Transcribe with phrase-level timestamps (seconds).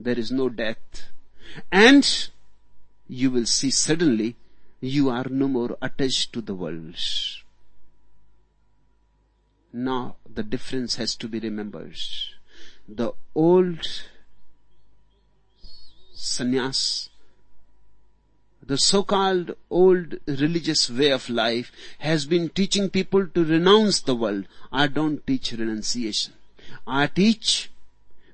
[0.00, 0.78] There is no death.
[1.70, 2.28] And
[3.06, 4.36] you will see suddenly
[4.80, 6.96] you are no more attached to the world.
[9.72, 11.98] Now the difference has to be remembered.
[12.88, 13.86] The old
[16.14, 17.10] sannyas,
[18.64, 24.46] the so-called old religious way of life has been teaching people to renounce the world.
[24.72, 26.34] I don't teach renunciation.
[26.86, 27.70] I teach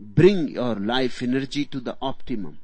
[0.00, 2.58] bring your life energy to the optimum.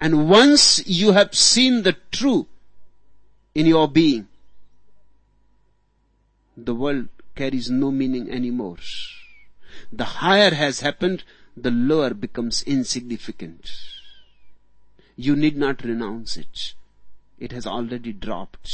[0.00, 2.46] And once you have seen the true
[3.54, 4.28] in your being,
[6.56, 8.78] the world carries no meaning anymore.
[9.92, 11.24] The higher has happened,
[11.56, 13.70] the lower becomes insignificant.
[15.16, 16.74] You need not renounce it.
[17.38, 18.70] It has already dropped.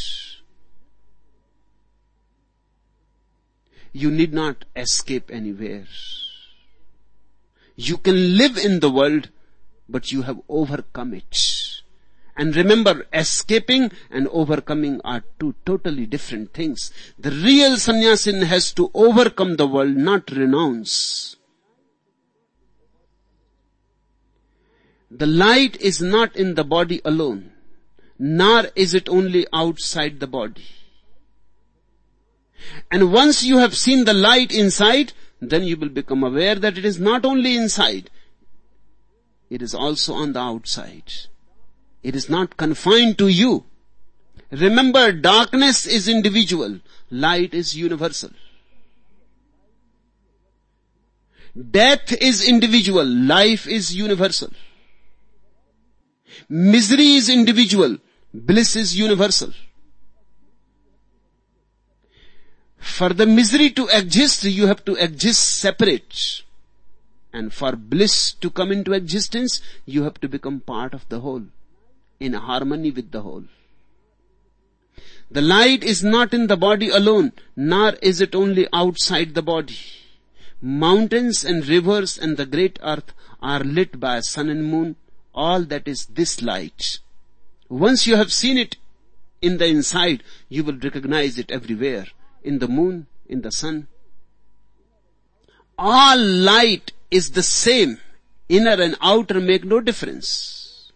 [3.93, 5.87] You need not escape anywhere.
[7.77, 9.31] You can live in the world,
[9.89, 11.83] but you have overcome it.
[12.37, 16.91] And remember, escaping and overcoming are two totally different things.
[17.19, 21.37] The real sannyasin has to overcome the world, not renounce.
[25.11, 27.53] The light is not in the body alone,
[28.19, 30.67] nor is it only outside the body.
[32.91, 35.13] And once you have seen the light inside,
[35.51, 38.11] then you will become aware that it is not only inside,
[39.51, 41.13] it is also on the outside.
[42.03, 43.65] It is not confined to you.
[44.51, 48.31] Remember, darkness is individual, light is universal.
[51.71, 54.51] Death is individual, life is universal.
[56.49, 57.99] Misery is individual,
[58.33, 59.53] bliss is universal.
[62.85, 66.43] For the misery to exist, you have to exist separate.
[67.33, 71.45] And for bliss to come into existence, you have to become part of the whole
[72.21, 73.45] in harmony with the whole.
[75.31, 79.79] The light is not in the body alone, nor is it only outside the body.
[80.61, 83.13] Mountains and rivers and the great earth
[83.43, 84.97] are lit by sun and moon.
[85.35, 87.01] All that is this light.
[87.69, 88.77] Once you have seen it
[89.43, 92.07] in the inside, you will recognize it everywhere.
[92.45, 93.89] In the moon, in the sun.
[95.79, 97.99] All light is the same.
[98.49, 100.93] Inner and outer make no difference.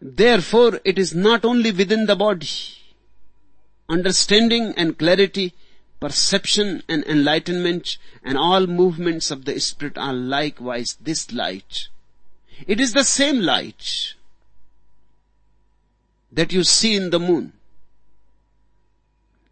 [0.00, 2.48] Therefore, it is not only within the body.
[3.88, 5.52] Understanding and clarity,
[6.00, 11.88] perception and enlightenment and all movements of the spirit are likewise this light.
[12.66, 14.14] It is the same light
[16.32, 17.52] that you see in the moon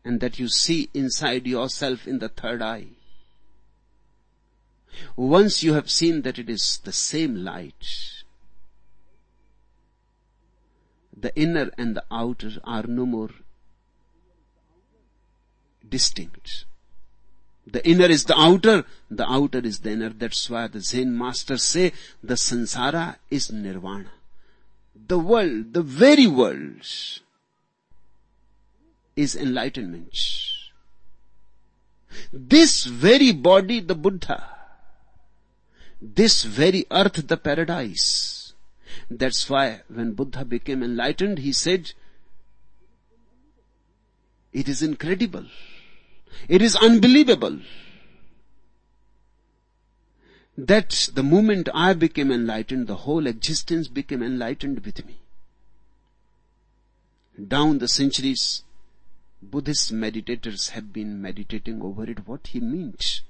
[0.05, 2.87] and that you see inside yourself in the third eye.
[5.17, 8.23] Once you have seen that it is the same light,
[11.17, 13.31] the inner and the outer are no more
[15.89, 16.65] distinct.
[17.67, 20.09] The inner is the outer, the outer is the inner.
[20.11, 21.93] That's why the Zen masters say
[22.23, 24.11] the sansara is nirvana.
[25.07, 26.83] The world, the very world
[29.17, 30.19] is enlightenment.
[32.33, 34.45] This very body, the Buddha,
[36.00, 38.55] this very earth, the paradise,
[39.11, 41.93] that's why when Buddha became enlightened, he said,
[44.53, 45.47] it is incredible.
[46.49, 47.61] It is unbelievable
[50.56, 55.19] that the moment I became enlightened, the whole existence became enlightened with me.
[57.49, 58.62] Down the centuries,
[59.44, 63.22] Buddhist meditators have been meditating over it, what he means.